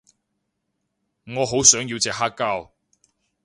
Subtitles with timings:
[1.25, 2.71] 我好想要隻黑膠